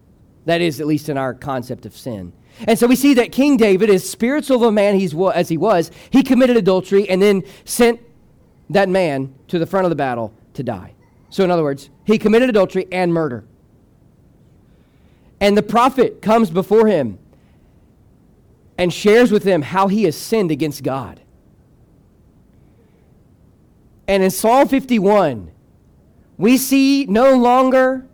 [0.46, 2.32] That is, at least in our concept of sin.
[2.66, 5.58] And so we see that King David, as spiritual of a man he's, as he
[5.58, 8.00] was, he committed adultery and then sent
[8.70, 10.94] that man to the front of the battle to die.
[11.28, 13.44] So, in other words, he committed adultery and murder.
[15.42, 17.18] And the prophet comes before him
[18.78, 21.20] and shares with them how he has sinned against God.
[24.08, 25.50] And in Psalm 51,
[26.36, 28.06] we see no longer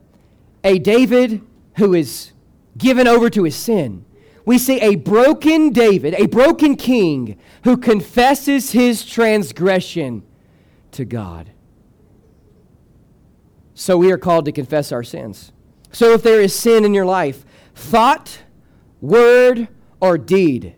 [0.63, 1.41] a David
[1.77, 2.33] who is
[2.77, 4.05] given over to his sin.
[4.45, 10.23] We see a broken David, a broken king, who confesses his transgression
[10.93, 11.51] to God.
[13.75, 15.53] So we are called to confess our sins.
[15.93, 17.45] So if there is sin in your life,
[17.75, 18.41] thought,
[19.01, 19.69] word,
[20.01, 20.75] or deed,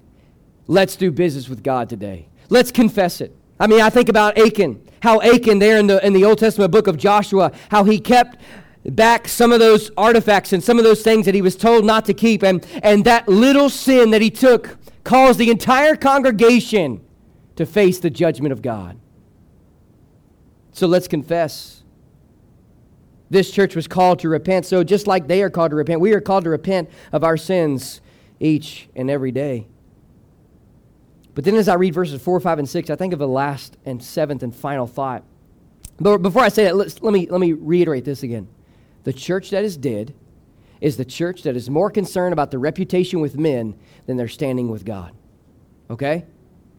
[0.66, 2.28] let's do business with God today.
[2.48, 3.35] Let's confess it.
[3.59, 6.72] I mean, I think about Achan, how Achan there in the, in the Old Testament
[6.72, 8.38] book of Joshua, how he kept
[8.85, 12.06] back some of those artifacts and some of those things that he was told not
[12.06, 12.42] to keep.
[12.42, 17.04] And, and that little sin that he took caused the entire congregation
[17.56, 18.98] to face the judgment of God.
[20.72, 21.83] So let's confess.
[23.28, 24.66] This church was called to repent.
[24.66, 27.37] So just like they are called to repent, we are called to repent of our
[27.37, 28.00] sins
[28.40, 29.66] each and every day.
[31.35, 33.76] But then as I read verses 4, 5, and 6, I think of a last
[33.85, 35.22] and seventh and final thought.
[36.00, 38.48] But before I say that, let me, let me reiterate this again.
[39.05, 40.14] The church that is dead
[40.81, 44.70] is the church that is more concerned about the reputation with men than their standing
[44.70, 45.12] with God.
[45.90, 46.24] Okay?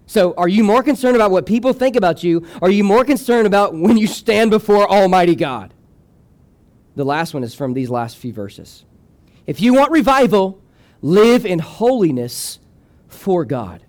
[0.07, 2.45] So, are you more concerned about what people think about you?
[2.61, 5.73] Are you more concerned about when you stand before Almighty God?
[6.95, 8.83] The last one is from these last few verses.
[9.45, 10.61] If you want revival,
[11.01, 12.59] live in holiness
[13.07, 13.83] for God.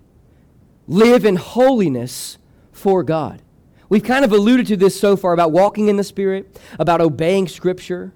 [0.87, 2.37] Live in holiness
[2.71, 3.41] for God.
[3.89, 7.47] We've kind of alluded to this so far about walking in the Spirit, about obeying
[7.47, 8.13] Scripture.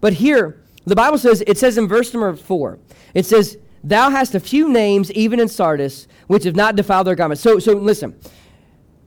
[0.00, 2.78] But here, the Bible says, it says in verse number four,
[3.14, 7.14] it says, Thou hast a few names, even in Sardis, which have not defiled their
[7.14, 7.42] garments.
[7.42, 8.18] So, so listen,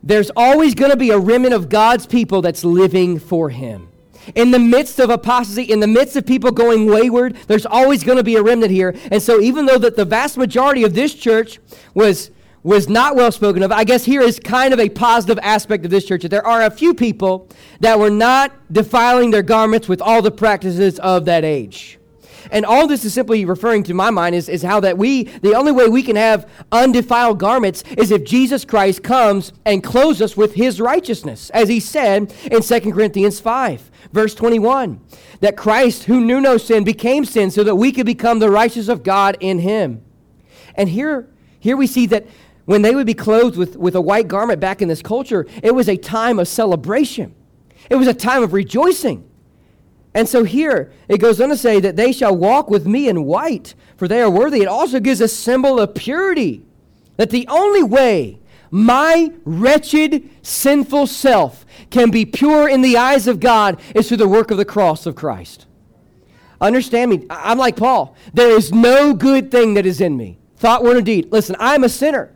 [0.03, 3.90] there's always going to be a remnant of God's people that's living for Him.
[4.35, 8.17] In the midst of apostasy, in the midst of people going wayward, there's always going
[8.17, 8.95] to be a remnant here.
[9.11, 11.59] And so, even though that the vast majority of this church
[11.93, 12.31] was
[12.63, 13.71] was not well spoken of.
[13.71, 16.61] I guess here is kind of a positive aspect of this church that there are
[16.61, 21.43] a few people that were not defiling their garments with all the practices of that
[21.43, 21.97] age.
[22.51, 25.55] And all this is simply referring to my mind is, is how that we, the
[25.55, 30.35] only way we can have undefiled garments is if Jesus Christ comes and clothes us
[30.35, 34.99] with his righteousness, as he said in 2 Corinthians 5, verse 21,
[35.41, 38.87] that Christ, who knew no sin, became sin so that we could become the righteous
[38.87, 40.03] of God in him.
[40.75, 42.27] And here, here we see that
[42.65, 45.73] when they would be clothed with, with a white garment back in this culture, it
[45.75, 47.35] was a time of celebration.
[47.89, 49.29] It was a time of rejoicing.
[50.13, 53.23] And so here it goes on to say that they shall walk with me in
[53.23, 54.61] white, for they are worthy.
[54.61, 56.65] It also gives a symbol of purity.
[57.17, 58.39] That the only way
[58.71, 64.27] my wretched, sinful self can be pure in the eyes of God is through the
[64.27, 65.67] work of the cross of Christ.
[66.59, 67.25] Understand me.
[67.29, 68.15] I'm like Paul.
[68.33, 71.31] There is no good thing that is in me, thought, word, or deed.
[71.31, 72.33] Listen, I'm a sinner.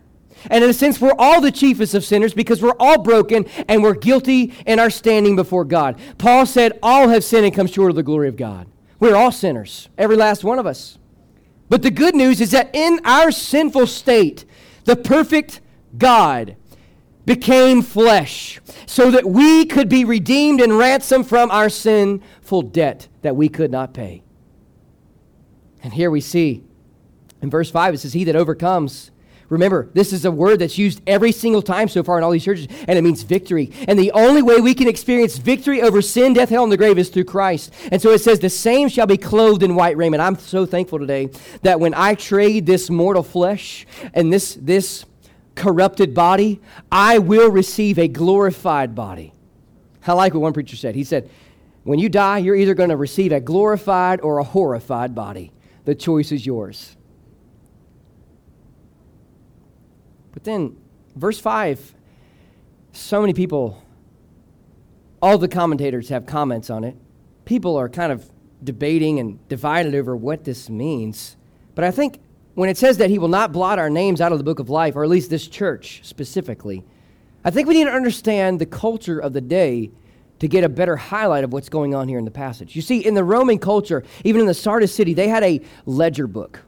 [0.49, 3.83] And in a sense, we're all the chiefest of sinners because we're all broken and
[3.83, 5.99] we're guilty in our standing before God.
[6.17, 8.67] Paul said, All have sinned and come short of the glory of God.
[8.99, 10.97] We're all sinners, every last one of us.
[11.69, 14.45] But the good news is that in our sinful state,
[14.85, 15.61] the perfect
[15.97, 16.55] God
[17.25, 23.35] became flesh so that we could be redeemed and ransomed from our sinful debt that
[23.35, 24.21] we could not pay.
[25.83, 26.63] And here we see
[27.41, 29.11] in verse 5 it says, He that overcomes
[29.49, 32.43] Remember, this is a word that's used every single time so far in all these
[32.43, 33.71] churches, and it means victory.
[33.87, 36.97] And the only way we can experience victory over sin, death, hell, and the grave
[36.97, 37.71] is through Christ.
[37.91, 40.21] And so it says, The same shall be clothed in white raiment.
[40.21, 41.29] I'm so thankful today
[41.61, 43.85] that when I trade this mortal flesh
[44.15, 45.05] and this, this
[45.53, 46.59] corrupted body,
[46.91, 49.31] I will receive a glorified body.
[50.07, 50.95] I like what one preacher said.
[50.95, 51.29] He said,
[51.83, 55.51] When you die, you're either going to receive a glorified or a horrified body.
[55.85, 56.95] The choice is yours.
[60.35, 60.77] But then,
[61.15, 61.95] verse 5,
[62.91, 63.81] so many people,
[65.21, 66.95] all the commentators have comments on it.
[67.45, 68.29] People are kind of
[68.63, 71.37] debating and divided over what this means.
[71.73, 72.19] But I think
[72.53, 74.69] when it says that he will not blot our names out of the book of
[74.69, 76.83] life, or at least this church specifically,
[77.45, 79.89] I think we need to understand the culture of the day
[80.39, 82.75] to get a better highlight of what's going on here in the passage.
[82.75, 86.27] You see, in the Roman culture, even in the Sardis city, they had a ledger
[86.27, 86.59] book.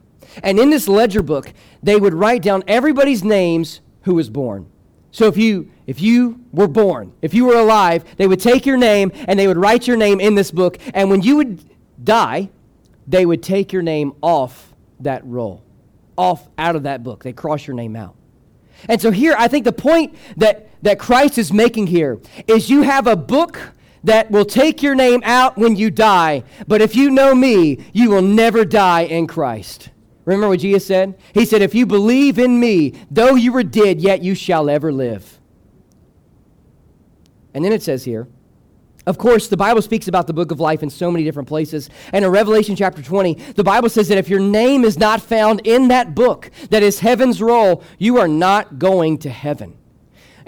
[0.42, 1.52] And in this ledger book,
[1.82, 4.66] they would write down everybody's names who was born.
[5.10, 8.76] So if you if you were born, if you were alive, they would take your
[8.76, 10.78] name and they would write your name in this book.
[10.92, 11.64] And when you would
[12.04, 12.50] die,
[13.06, 15.64] they would take your name off that roll,
[16.16, 17.24] off out of that book.
[17.24, 18.16] They cross your name out.
[18.88, 22.82] And so here, I think the point that, that Christ is making here is you
[22.82, 23.58] have a book
[24.04, 28.10] that will take your name out when you die, but if you know me, you
[28.10, 29.88] will never die in Christ.
[30.28, 31.18] Remember what Jesus said?
[31.32, 34.92] He said, If you believe in me, though you were dead, yet you shall ever
[34.92, 35.40] live.
[37.54, 38.28] And then it says here,
[39.06, 41.88] of course, the Bible speaks about the book of life in so many different places.
[42.12, 45.62] And in Revelation chapter 20, the Bible says that if your name is not found
[45.64, 49.77] in that book that is heaven's roll, you are not going to heaven.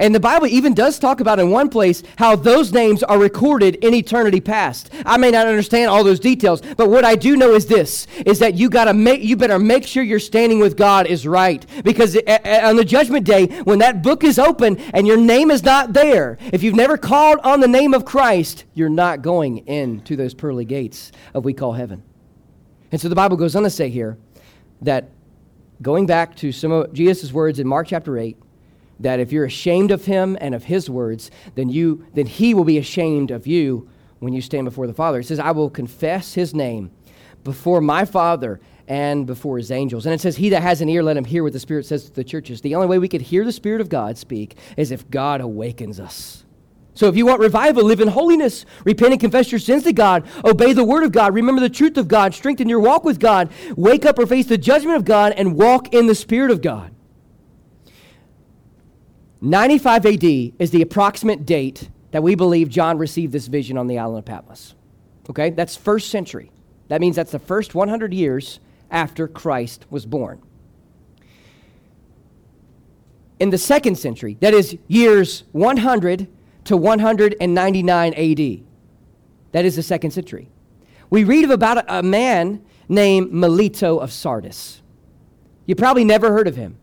[0.00, 3.76] And the Bible even does talk about in one place how those names are recorded
[3.84, 4.90] in eternity past.
[5.04, 8.38] I may not understand all those details, but what I do know is this is
[8.38, 11.64] that you got to make you better make sure your standing with God is right
[11.84, 15.92] because on the judgment day when that book is open and your name is not
[15.92, 20.32] there, if you've never called on the name of Christ, you're not going into those
[20.32, 22.02] pearly gates of we call heaven.
[22.90, 24.16] And so the Bible goes on to say here
[24.80, 25.10] that
[25.82, 28.38] going back to some of Jesus' words in Mark chapter 8,
[29.00, 32.64] that if you're ashamed of him and of his words, then, you, then he will
[32.64, 33.88] be ashamed of you
[34.18, 35.20] when you stand before the Father.
[35.20, 36.90] It says, I will confess his name
[37.42, 40.04] before my Father and before his angels.
[40.04, 42.04] And it says, He that has an ear, let him hear what the Spirit says
[42.06, 42.60] to the churches.
[42.60, 45.98] The only way we could hear the Spirit of God speak is if God awakens
[45.98, 46.44] us.
[46.92, 50.26] So if you want revival, live in holiness, repent and confess your sins to God,
[50.44, 53.50] obey the word of God, remember the truth of God, strengthen your walk with God,
[53.76, 56.92] wake up or face the judgment of God, and walk in the Spirit of God.
[59.40, 60.24] 95 AD
[60.58, 64.24] is the approximate date that we believe John received this vision on the island of
[64.24, 64.74] Patmos.
[65.30, 66.50] Okay, that's first century.
[66.88, 68.60] That means that's the first 100 years
[68.90, 70.42] after Christ was born.
[73.38, 76.28] In the second century, that is years 100
[76.64, 78.60] to 199 AD,
[79.52, 80.48] that is the second century,
[81.08, 84.82] we read of about a, a man named Melito of Sardis.
[85.64, 86.76] You probably never heard of him.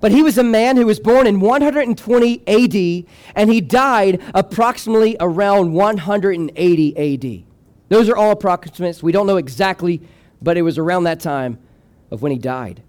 [0.00, 3.04] But he was a man who was born in 120 AD
[3.36, 7.44] and he died approximately around 180 AD.
[7.88, 9.02] Those are all approximates.
[9.02, 10.00] We don't know exactly,
[10.40, 11.58] but it was around that time
[12.10, 12.82] of when he died.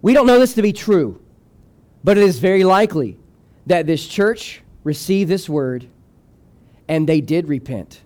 [0.00, 1.20] We don't know this to be true,
[2.02, 3.18] but it is very likely
[3.66, 5.86] that this church received this word
[6.88, 8.00] and they did repent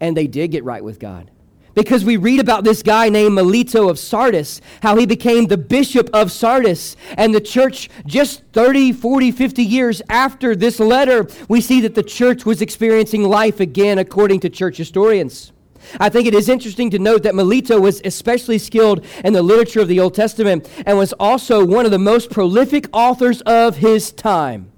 [0.00, 1.30] and they did get right with God
[1.74, 6.10] because we read about this guy named Melito of Sardis, how he became the bishop
[6.12, 6.96] of Sardis.
[7.16, 12.02] And the church, just 30, 40, 50 years after this letter, we see that the
[12.02, 15.52] church was experiencing life again, according to church historians.
[15.98, 19.80] I think it is interesting to note that Melito was especially skilled in the literature
[19.80, 24.12] of the Old Testament and was also one of the most prolific authors of his
[24.12, 24.70] time.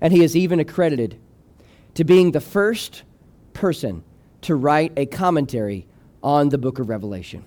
[0.00, 1.18] And he is even accredited
[1.94, 3.02] to being the first
[3.52, 4.04] person
[4.42, 5.86] to write a commentary
[6.26, 7.44] on the book of Revelation.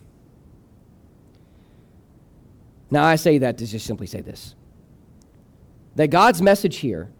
[2.90, 4.56] Now, I say that to just simply say this
[5.98, 7.12] that God's message here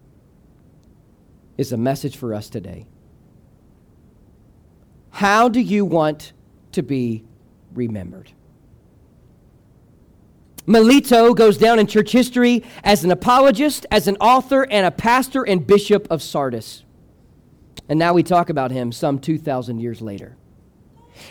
[1.58, 2.86] is a message for us today.
[5.10, 6.32] How do you want
[6.72, 7.24] to be
[7.74, 8.32] remembered?
[10.66, 15.42] Melito goes down in church history as an apologist, as an author, and a pastor
[15.42, 16.84] and bishop of Sardis.
[17.86, 20.38] And now we talk about him some 2,000 years later.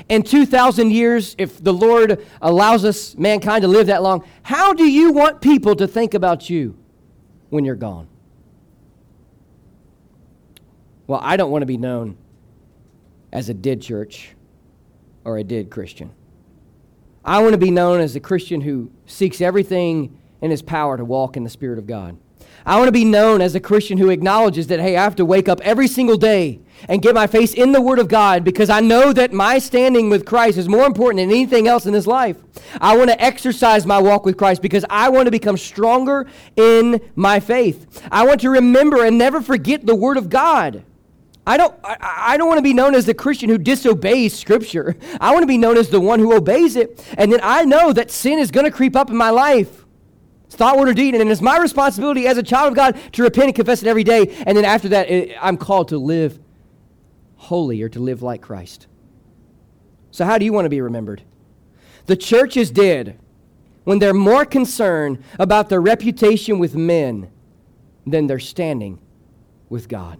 [0.07, 4.85] In 2,000 years, if the Lord allows us, mankind, to live that long, how do
[4.85, 6.77] you want people to think about you
[7.49, 8.07] when you're gone?
[11.07, 12.17] Well, I don't want to be known
[13.31, 14.35] as a dead church
[15.23, 16.11] or a dead Christian.
[17.25, 21.05] I want to be known as a Christian who seeks everything in his power to
[21.05, 22.17] walk in the Spirit of God.
[22.65, 25.25] I want to be known as a Christian who acknowledges that, hey, I have to
[25.25, 28.69] wake up every single day and get my face in the Word of God because
[28.69, 32.07] I know that my standing with Christ is more important than anything else in this
[32.07, 32.37] life.
[32.79, 37.01] I want to exercise my walk with Christ because I want to become stronger in
[37.15, 38.01] my faith.
[38.11, 40.83] I want to remember and never forget the Word of God.
[41.47, 44.95] I don't, I, I don't want to be known as the Christian who disobeys Scripture.
[45.19, 47.03] I want to be known as the one who obeys it.
[47.17, 49.85] And then I know that sin is going to creep up in my life.
[50.49, 51.15] Thought, word, or deed.
[51.15, 54.03] And it's my responsibility as a child of God to repent and confess it every
[54.03, 54.35] day.
[54.45, 56.39] And then after that, it, I'm called to live
[57.35, 58.87] holy or to live like Christ.
[60.11, 61.23] So, how do you want to be remembered?
[62.07, 63.19] The church is dead
[63.83, 67.29] when they're more concerned about their reputation with men
[68.05, 68.99] than their standing
[69.69, 70.19] with God.